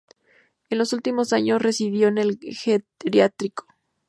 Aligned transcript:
En 0.71 0.79
sus 0.79 0.93
últimos 0.93 1.31
años 1.31 1.61
residió 1.61 2.07
en 2.07 2.17
un 2.17 2.39
geriátrico. 2.41 3.67